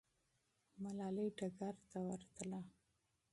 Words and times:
ملالۍ 0.81 1.27
ډګر 1.37 1.75
ته 1.89 1.97
ورتله. 2.07 2.61